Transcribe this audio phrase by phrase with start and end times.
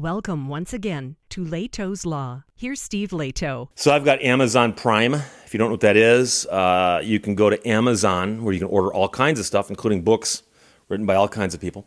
[0.00, 2.44] Welcome once again to Lehto's Law.
[2.56, 3.68] Here's Steve Lehto.
[3.74, 5.12] So I've got Amazon Prime.
[5.12, 8.60] If you don't know what that is, uh, you can go to Amazon where you
[8.60, 10.42] can order all kinds of stuff, including books
[10.88, 11.86] written by all kinds of people.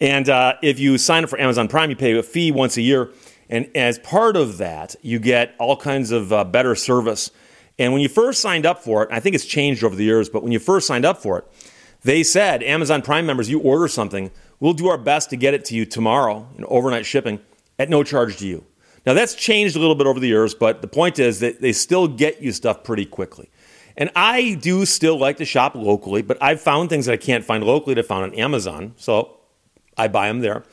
[0.00, 2.80] And uh, if you sign up for Amazon Prime, you pay a fee once a
[2.80, 3.12] year.
[3.50, 7.30] And as part of that, you get all kinds of uh, better service.
[7.78, 10.30] And when you first signed up for it, I think it's changed over the years,
[10.30, 11.44] but when you first signed up for it,
[12.04, 14.30] they said, Amazon Prime members, you order something,
[14.60, 17.38] we'll do our best to get it to you tomorrow in overnight shipping
[17.80, 18.62] at no charge to you.
[19.06, 21.72] Now, that's changed a little bit over the years, but the point is that they
[21.72, 23.48] still get you stuff pretty quickly.
[23.96, 27.42] And I do still like to shop locally, but I've found things that I can't
[27.42, 29.38] find locally that I found on Amazon, so
[29.96, 30.64] I buy them there.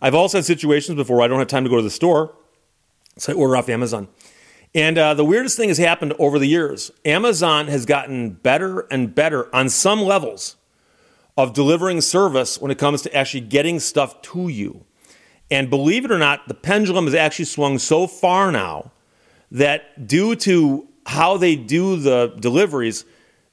[0.00, 2.34] I've also had situations before I don't have time to go to the store,
[3.18, 4.08] so I order off Amazon.
[4.74, 6.90] And uh, the weirdest thing has happened over the years.
[7.04, 10.56] Amazon has gotten better and better on some levels
[11.36, 14.86] of delivering service when it comes to actually getting stuff to you.
[15.50, 18.90] And believe it or not, the pendulum has actually swung so far now
[19.50, 23.04] that due to how they do the deliveries,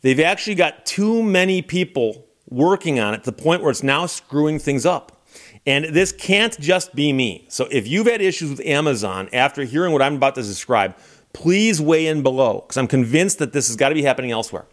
[0.02, 4.06] they've actually got too many people working on it to the point where it's now
[4.06, 5.22] screwing things up.
[5.66, 7.46] And this can't just be me.
[7.50, 10.96] So if you've had issues with Amazon after hearing what I'm about to describe,
[11.34, 14.66] please weigh in below because I'm convinced that this has got to be happening elsewhere.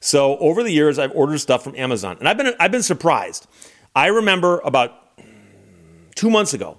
[0.00, 3.46] So over the years, I've ordered stuff from Amazon, and I've been I've been surprised.
[3.94, 4.99] I remember about
[6.20, 6.78] two months ago,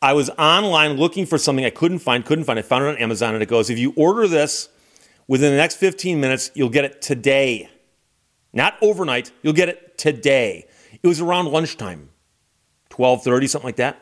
[0.00, 2.58] I was online looking for something I couldn't find, couldn't find.
[2.58, 4.70] I found it on Amazon, and it goes, if you order this
[5.28, 7.68] within the next 15 minutes, you'll get it today.
[8.54, 10.68] Not overnight, you'll get it today.
[11.02, 12.08] It was around lunchtime,
[12.88, 14.00] 12:30, something like that.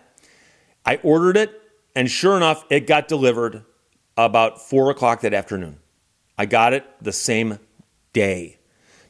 [0.86, 1.50] I ordered it,
[1.96, 3.64] and sure enough, it got delivered
[4.16, 5.80] about four o'clock that afternoon.
[6.38, 7.58] I got it the same
[8.12, 8.60] day.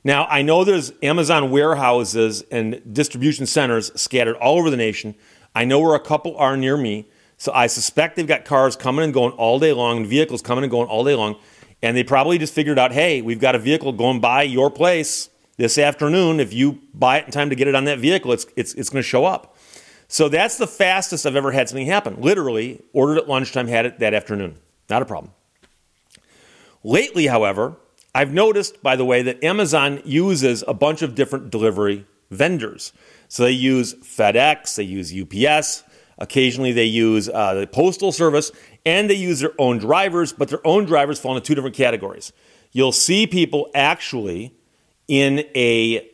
[0.03, 5.15] Now, I know there's Amazon warehouses and distribution centers scattered all over the nation
[5.55, 7.07] I know where a couple are near me.
[7.37, 10.65] So I suspect they've got cars coming and going all day long and vehicles coming
[10.65, 11.37] and going all day long.
[11.83, 15.31] And they probably just figured out, hey, we've got a vehicle going by your place
[15.57, 16.39] this afternoon.
[16.39, 18.91] If you buy it in time to get it on that vehicle, it's, it's, it's
[18.91, 19.57] going to show up.
[20.07, 22.21] So that's the fastest I've ever had something happen.
[22.21, 24.59] Literally, ordered at lunchtime, had it that afternoon.
[24.91, 25.33] Not a problem.
[26.83, 27.77] Lately, however,
[28.15, 32.93] I've noticed, by the way, that Amazon uses a bunch of different delivery vendors.
[33.31, 35.85] So they use FedEx, they use UPS,
[36.19, 38.51] occasionally they use uh, the Postal Service,
[38.85, 42.33] and they use their own drivers, but their own drivers fall into two different categories.
[42.73, 44.53] You'll see people actually
[45.07, 46.11] in a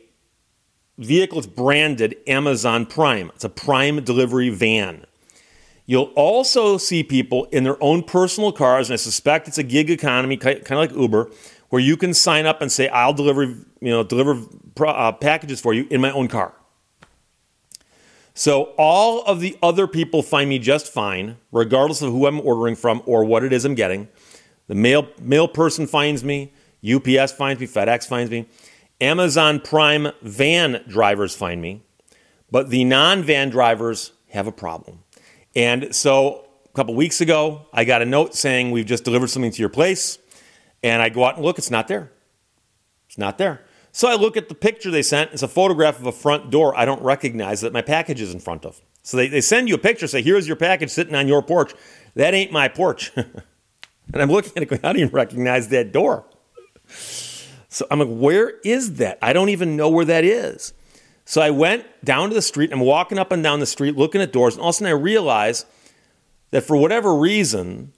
[0.99, 5.03] vehicle that's branded Amazon Prime, it's a Prime delivery van.
[5.87, 9.89] You'll also see people in their own personal cars, and I suspect it's a gig
[9.89, 11.31] economy, kind of like Uber,
[11.69, 14.39] where you can sign up and say, "I'll deliver, you know, deliver
[14.85, 16.53] uh, packages for you in my own car."
[18.37, 22.75] So all of the other people find me just fine, regardless of who I'm ordering
[22.75, 24.09] from or what it is I'm getting.
[24.67, 26.53] The mail mail person finds me,
[26.87, 28.45] UPS finds me, FedEx finds me,
[29.01, 31.81] Amazon Prime van drivers find me,
[32.51, 35.03] but the non-van drivers have a problem.
[35.55, 39.51] And so a couple weeks ago, I got a note saying we've just delivered something
[39.51, 40.19] to your place,
[40.83, 42.11] and I go out and look, it's not there.
[43.07, 43.65] It's not there.
[43.97, 45.33] So I look at the picture they sent.
[45.33, 48.39] It's a photograph of a front door I don't recognize that my package is in
[48.39, 48.79] front of.
[49.01, 51.73] So they, they send you a picture, say, here's your package sitting on your porch.
[52.13, 53.11] That ain't my porch.
[53.15, 53.41] and
[54.13, 56.25] I'm looking at it going, I don't even recognize that door.
[57.69, 59.17] So I'm like, where is that?
[59.19, 60.73] I don't even know where that is.
[61.25, 62.71] So I went down to the street.
[62.71, 64.53] I'm walking up and down the street looking at doors.
[64.53, 65.65] And all of a sudden I realize
[66.51, 67.93] that for whatever reason,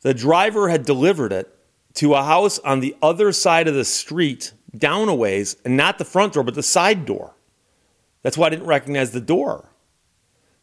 [0.00, 1.54] the driver had delivered it
[1.96, 5.98] to a house on the other side of the street down a ways, and not
[5.98, 7.34] the front door, but the side door.
[8.22, 9.68] That's why I didn't recognize the door.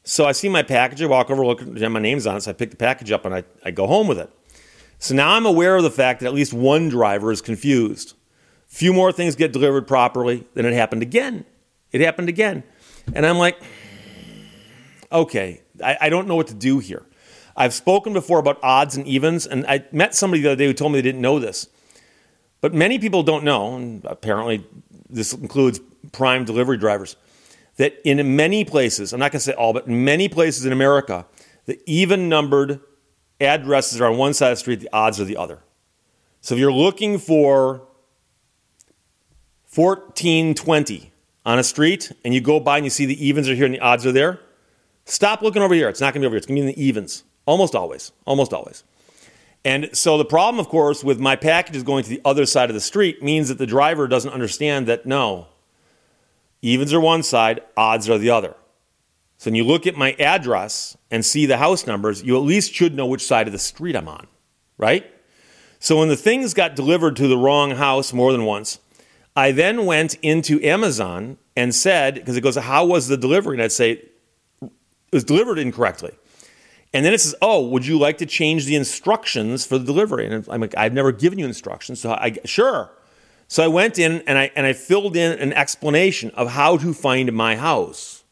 [0.04, 2.52] So I see my package, I walk over, look at my name's on it, so
[2.52, 4.32] I pick the package up and I, I go home with it.
[4.98, 8.16] So now I'm aware of the fact that at least one driver is confused.
[8.68, 11.46] Few more things get delivered properly, then it happened again.
[11.92, 12.64] It happened again.
[13.14, 13.58] And I'm like,
[15.12, 17.06] okay, I, I don't know what to do here.
[17.56, 20.74] I've spoken before about odds and evens, and I met somebody the other day who
[20.74, 21.68] told me they didn't know this.
[22.62, 24.66] But many people don't know, and apparently
[25.10, 25.80] this includes
[26.12, 27.16] prime delivery drivers,
[27.78, 30.74] that in many places, I'm not going to say all, but in many places in
[30.74, 31.26] America,
[31.66, 32.82] the even numbered
[33.40, 35.60] addresses are on one side of the street, the odds are the other.
[36.42, 37.88] So if you're looking for
[39.74, 41.12] 1420
[41.46, 43.76] on a street and you go by and you see the evens are here and
[43.76, 44.40] the odds are there,
[45.06, 45.90] stop looking over here.
[45.90, 46.38] It's not going to be over here.
[46.38, 47.24] It's going to be in the evens.
[47.46, 48.12] Almost always.
[48.26, 48.84] Almost always.
[49.66, 52.74] And so the problem, of course, with my packages going to the other side of
[52.74, 55.48] the street means that the driver doesn't understand that no,
[56.62, 58.56] evens are one side, odds are the other.
[59.38, 62.74] So when you look at my address and see the house numbers, you at least
[62.74, 64.28] should know which side of the street I'm on,
[64.78, 65.10] right?
[65.80, 68.80] So when the things got delivered to the wrong house more than once,
[69.36, 73.56] I then went into Amazon and said, because it goes, How was the delivery?
[73.56, 73.92] And I'd say,
[74.62, 74.72] It
[75.14, 76.12] was delivered incorrectly.
[76.94, 80.26] And then it says, Oh, would you like to change the instructions for the delivery?
[80.26, 82.02] And I'm like, I've never given you instructions.
[82.02, 82.92] So I, sure.
[83.48, 86.94] So I went in and I, and I filled in an explanation of how to
[86.94, 88.24] find my house.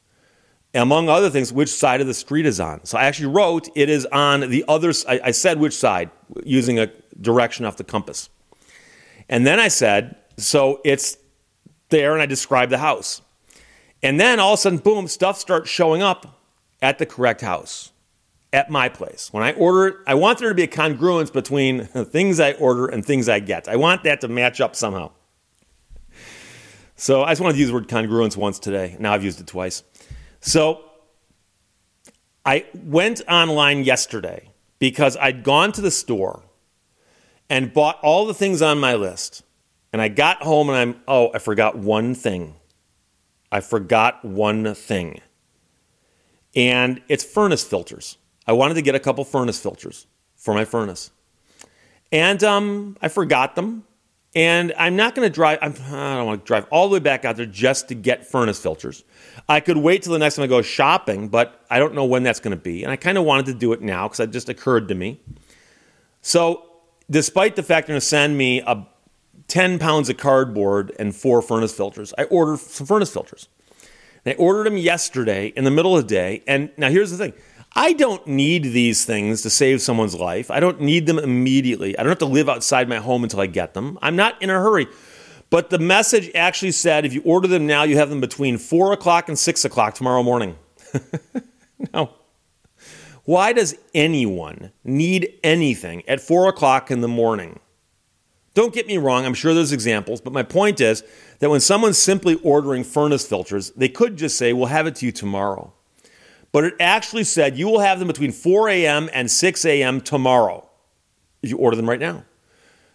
[0.73, 2.85] Among other things, which side of the street is on.
[2.85, 6.11] So I actually wrote, It is on the other I, I said which side
[6.43, 6.87] using a
[7.19, 8.29] direction off the compass.
[9.29, 11.17] And then I said, So it's
[11.89, 13.21] there, and I described the house.
[14.03, 16.41] And then all of a sudden, boom, stuff starts showing up
[16.81, 17.91] at the correct house
[18.57, 19.31] at my place.
[19.31, 22.87] When I order it, I want there to be a congruence between things I order
[22.87, 23.69] and things I get.
[23.69, 25.11] I want that to match up somehow.
[26.95, 28.97] So I just wanted to use the word congruence once today.
[28.99, 29.83] Now I've used it twice.
[30.39, 30.83] So
[32.43, 34.49] I went online yesterday
[34.79, 36.41] because I'd gone to the store
[37.51, 39.43] and bought all the things on my list.
[39.93, 42.55] And I got home and I'm, oh, I forgot one thing.
[43.51, 45.21] I forgot one thing.
[46.55, 48.17] And it's furnace filters.
[48.47, 51.11] I wanted to get a couple furnace filters for my furnace.
[52.11, 53.83] And um, I forgot them.
[54.35, 56.99] And I'm not going to drive, I'm, I don't want to drive all the way
[56.99, 59.03] back out there just to get furnace filters.
[59.49, 62.23] I could wait till the next time I go shopping, but I don't know when
[62.23, 62.83] that's going to be.
[62.83, 65.19] And I kind of wanted to do it now because it just occurred to me.
[66.21, 66.63] So,
[67.09, 68.85] despite the fact they're going to send me a
[69.47, 73.47] 10 pounds of cardboard and four furnace filters, I ordered some furnace filters.
[74.25, 76.43] And I ordered them yesterday in the middle of the day.
[76.45, 77.33] And now here's the thing
[77.79, 80.49] I don't need these things to save someone's life.
[80.49, 81.95] I don't need them immediately.
[81.95, 83.99] I don't have to live outside my home until I get them.
[84.01, 84.87] I'm not in a hurry.
[85.51, 88.93] But the message actually said if you order them now, you have them between 4
[88.93, 90.57] o'clock and 6 o'clock tomorrow morning.
[91.93, 92.15] now,
[93.25, 97.59] why does anyone need anything at 4 o'clock in the morning?
[98.55, 101.03] Don't get me wrong, I'm sure there's examples, but my point is
[101.39, 105.05] that when someone's simply ordering furnace filters, they could just say, We'll have it to
[105.05, 105.73] you tomorrow
[106.57, 109.11] but it actually said you will have them between 4 a.m.
[109.13, 110.01] and 6 a.m.
[110.01, 110.67] tomorrow
[111.43, 112.23] if you order them right now.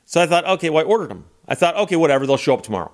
[0.04, 1.26] So I thought, okay, well, I ordered them.
[1.46, 2.90] I thought, okay, whatever, they'll show up tomorrow.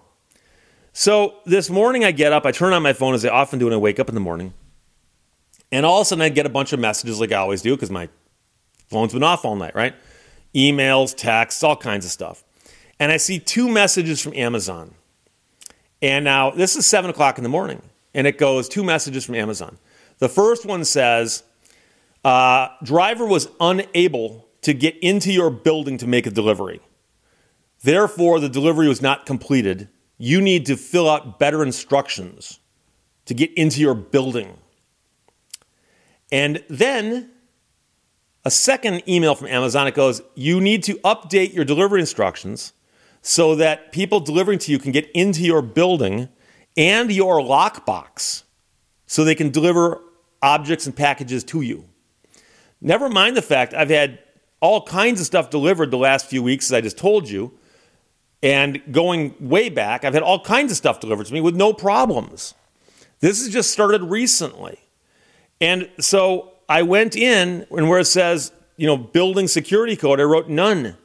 [0.92, 3.64] So this morning I get up, I turn on my phone as I often do
[3.64, 4.52] when I wake up in the morning.
[5.72, 7.74] And all of a sudden I get a bunch of messages like I always do
[7.74, 8.10] because my
[8.88, 9.94] phone's been off all night, right?
[10.54, 12.44] Emails, texts, all kinds of stuff.
[13.00, 14.92] And I see two messages from Amazon.
[16.02, 17.80] And now this is seven o'clock in the morning.
[18.12, 19.78] And it goes two messages from Amazon.
[20.18, 21.42] The first one says,
[22.24, 26.80] uh, driver was unable to get into your building to make a delivery.
[27.82, 29.88] Therefore, the delivery was not completed.
[30.16, 32.58] You need to fill out better instructions
[33.26, 34.58] to get into your building.
[36.32, 37.30] And then
[38.44, 42.72] a second email from Amazon it goes, You need to update your delivery instructions
[43.22, 46.28] so that people delivering to you can get into your building
[46.76, 48.42] and your lockbox
[49.06, 50.00] so they can deliver
[50.42, 51.84] objects and packages to you.
[52.80, 54.20] Never mind the fact I've had
[54.60, 57.52] all kinds of stuff delivered the last few weeks, as I just told you.
[58.42, 61.72] And going way back, I've had all kinds of stuff delivered to me with no
[61.72, 62.54] problems.
[63.20, 64.78] This has just started recently.
[65.60, 70.24] And so I went in, and where it says, you know, building security code, I
[70.24, 70.96] wrote none.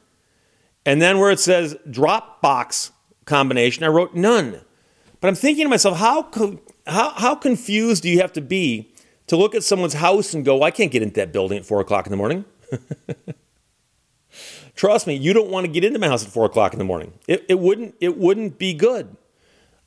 [0.86, 2.92] And then where it says Dropbox
[3.26, 4.62] combination, I wrote none.
[5.20, 6.30] But I'm thinking to myself, how,
[6.86, 8.93] how, how confused do you have to be
[9.34, 11.82] to look at someone's house and go, I can't get into that building at four
[11.82, 12.46] o'clock in the morning.
[14.76, 16.86] Trust me, you don't want to get into my house at four o'clock in the
[16.86, 17.14] morning.
[17.28, 19.18] It, it, wouldn't, it wouldn't be good.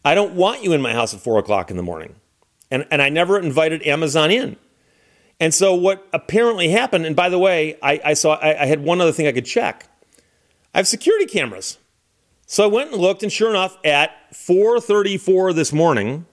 [0.05, 2.17] I don't want you in my house at four o'clock in the morning.
[2.73, 4.57] And, and I never invited Amazon in.
[5.39, 8.83] And so what apparently happened, and by the way, I, I saw I, I had
[8.83, 9.89] one other thing I could check.
[10.75, 11.79] I have security cameras.
[12.47, 16.27] So I went and looked, and sure enough, at 4:34 this morning,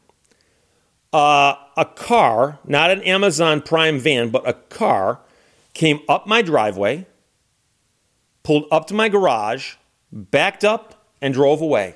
[1.14, 5.20] uh, a car, not an Amazon Prime van, but a car
[5.74, 7.06] came up my driveway,
[8.44, 9.76] pulled up to my garage,
[10.12, 11.96] backed up, and drove away.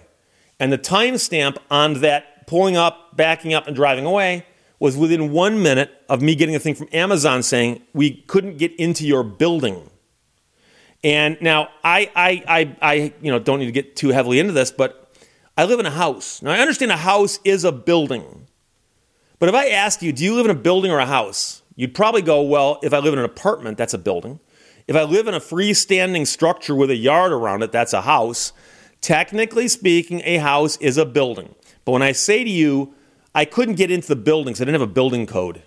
[0.60, 4.46] And the timestamp on that pulling up, backing up, and driving away
[4.80, 8.74] was within one minute of me getting a thing from Amazon saying we couldn't get
[8.76, 9.90] into your building.
[11.04, 14.54] And now I, I, I, I, you know, don't need to get too heavily into
[14.54, 15.12] this, but
[15.58, 16.42] I live in a house.
[16.42, 18.47] Now I understand a house is a building.
[19.40, 21.62] But if I ask you, do you live in a building or a house?
[21.76, 24.40] You'd probably go, well, if I live in an apartment, that's a building.
[24.88, 28.54] If I live in a freestanding structure with a yard around it, that's a house.
[29.02, 31.54] Technically speaking, a house is a building.
[31.86, 32.96] But when I say to you,
[33.36, 35.62] I couldn't get into the buildings, I didn't have a building code.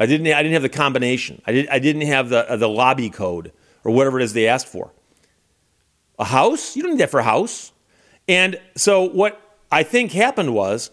[0.00, 0.26] I didn't.
[0.28, 1.42] I didn't have the combination.
[1.46, 1.68] I did.
[1.68, 3.52] I didn't have the uh, the lobby code
[3.84, 4.92] or whatever it is they asked for.
[6.18, 6.74] A house?
[6.74, 7.72] You don't need that for a house.
[8.26, 10.90] And so what I think happened was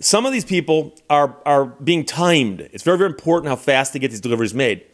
[0.00, 2.60] some of these people are are being timed.
[2.72, 4.84] It's very very important how fast they get these deliveries made.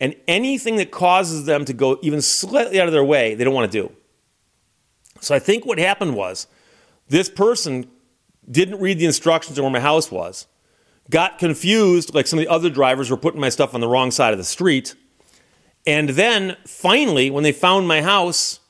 [0.00, 3.54] And anything that causes them to go even slightly out of their way, they don't
[3.54, 3.92] want to do.
[5.20, 6.46] So I think what happened was
[7.08, 7.90] this person
[8.48, 10.46] didn't read the instructions on where my house was,
[11.10, 14.10] got confused, like some of the other drivers were putting my stuff on the wrong
[14.10, 14.94] side of the street.
[15.86, 18.60] And then finally, when they found my house,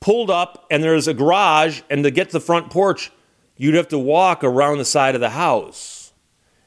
[0.00, 3.10] pulled up and there's a garage, and to get to the front porch,
[3.58, 6.12] you'd have to walk around the side of the house.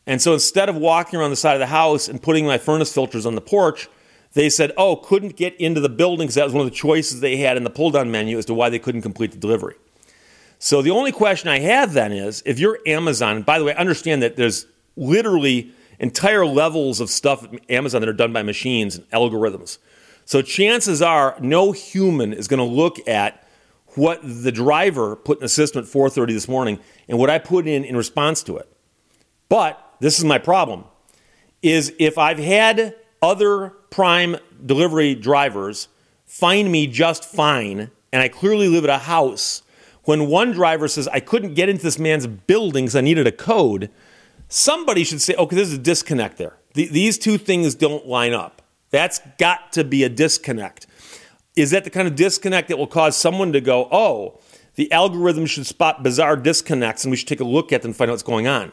[0.05, 2.93] And so instead of walking around the side of the house and putting my furnace
[2.93, 3.89] filters on the porch,
[4.33, 7.19] they said, oh, couldn't get into the building because that was one of the choices
[7.19, 9.75] they had in the pull down menu as to why they couldn't complete the delivery.
[10.59, 13.75] So the only question I have then is if you're Amazon, and by the way,
[13.75, 18.97] understand that there's literally entire levels of stuff at Amazon that are done by machines
[18.97, 19.77] and algorithms.
[20.25, 23.40] So chances are no human is going to look at
[23.95, 27.67] what the driver put in the system at 4:30 this morning and what I put
[27.67, 28.67] in in response to it.
[29.49, 30.85] But this is my problem
[31.61, 35.87] is if I've had other prime delivery drivers
[36.25, 39.63] find me just fine and I clearly live at a house
[40.03, 43.31] when one driver says, I couldn't get into this man's building because I needed a
[43.31, 43.91] code,
[44.47, 46.57] somebody should say, okay, there's a disconnect there.
[46.73, 48.61] these two things don't line up.
[48.89, 50.87] That's got to be a disconnect.
[51.55, 54.39] Is that the kind of disconnect that will cause someone to go, oh,
[54.75, 57.95] the algorithm should spot bizarre disconnects and we should take a look at them and
[57.95, 58.71] find out what's going on?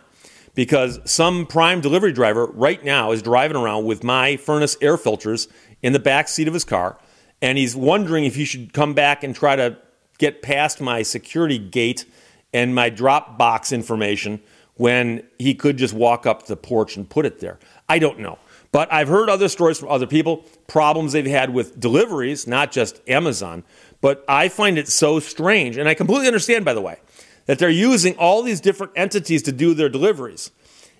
[0.54, 5.48] Because some prime delivery driver right now is driving around with my furnace air filters
[5.82, 6.98] in the back seat of his car
[7.40, 9.76] and he's wondering if he should come back and try to
[10.18, 12.04] get past my security gate
[12.52, 14.40] and my Dropbox information
[14.74, 17.58] when he could just walk up the porch and put it there.
[17.88, 18.38] I don't know.
[18.70, 23.00] But I've heard other stories from other people, problems they've had with deliveries, not just
[23.08, 23.64] Amazon.
[24.00, 26.98] But I find it so strange, and I completely understand, by the way,
[27.46, 30.50] that they're using all these different entities to do their deliveries.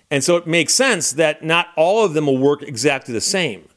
[0.09, 3.69] And so it makes sense that not all of them will work exactly the same.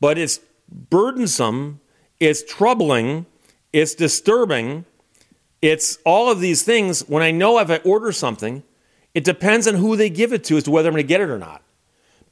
[0.00, 0.38] But it's
[0.70, 1.80] burdensome,
[2.20, 3.26] it's troubling,
[3.74, 4.84] it's disturbing.
[5.60, 7.00] It's all of these things.
[7.08, 8.62] When I know if I order something,
[9.14, 11.20] it depends on who they give it to as to whether I'm going to get
[11.20, 11.60] it or not.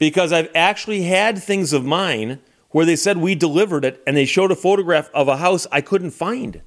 [0.03, 2.41] Because I've actually had things of mine
[2.71, 5.79] where they said we delivered it and they showed a photograph of a house I
[5.79, 6.61] couldn't find.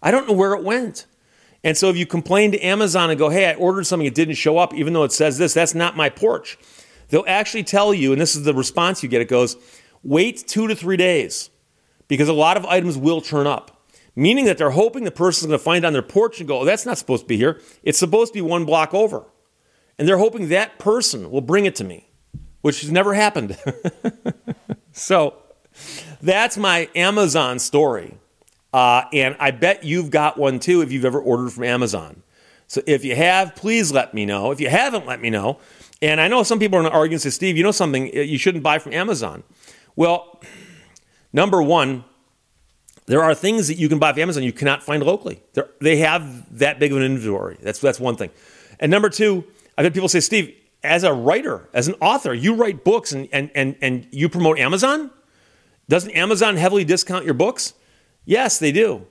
[0.00, 1.06] I don't know where it went.
[1.64, 4.36] And so if you complain to Amazon and go, hey, I ordered something, it didn't
[4.36, 6.56] show up, even though it says this, that's not my porch.
[7.08, 9.56] They'll actually tell you, and this is the response you get it goes,
[10.04, 11.50] wait two to three days
[12.06, 13.78] because a lot of items will turn up
[14.18, 16.60] meaning that they're hoping the person's going to find it on their porch and go,
[16.60, 17.60] oh, that's not supposed to be here.
[17.84, 19.24] It's supposed to be one block over.
[19.96, 22.07] And they're hoping that person will bring it to me,
[22.62, 23.56] which has never happened.
[24.92, 25.34] so
[26.20, 28.14] that's my Amazon story.
[28.72, 32.22] Uh, and I bet you've got one too if you've ever ordered from Amazon.
[32.66, 34.50] So if you have, please let me know.
[34.50, 35.58] If you haven't, let me know.
[36.02, 38.14] And I know some people are going to argue and say, Steve, you know something,
[38.14, 39.42] you shouldn't buy from Amazon.
[39.96, 40.40] Well,
[41.32, 42.04] number one,
[43.06, 45.40] there are things that you can buy from Amazon you cannot find locally.
[45.54, 47.56] They're, they have that big of an inventory.
[47.62, 48.30] That's, that's one thing.
[48.78, 49.44] And number two,
[49.76, 53.28] I've had people say, Steve, as a writer, as an author, you write books and,
[53.32, 55.10] and, and, and you promote Amazon?
[55.88, 57.74] Doesn't Amazon heavily discount your books?
[58.24, 59.06] Yes, they do.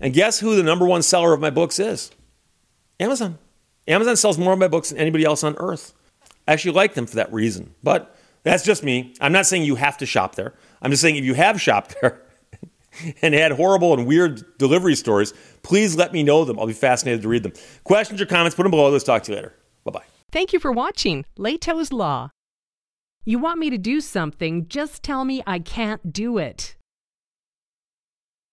[0.00, 2.10] And guess who the number one seller of my books is?
[3.00, 3.38] Amazon.
[3.86, 5.94] Amazon sells more of my books than anybody else on earth.
[6.46, 7.74] I actually like them for that reason.
[7.82, 9.14] But that's just me.
[9.20, 10.54] I'm not saying you have to shop there.
[10.82, 12.22] I'm just saying if you have shopped there,
[13.22, 15.32] and had horrible and weird delivery stories,
[15.62, 16.58] please let me know them.
[16.58, 17.52] I'll be fascinated to read them.
[17.84, 18.90] Questions or comments, put them below.
[18.90, 19.54] Let's talk to you later.
[19.84, 20.17] Bye bye.
[20.30, 22.30] Thank you for watching Lehto's Law.
[23.24, 26.76] You want me to do something, just tell me I can't do it.